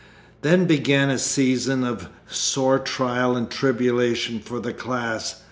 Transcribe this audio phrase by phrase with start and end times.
[0.41, 5.35] Then began a season of sore trial and tribulation for the class.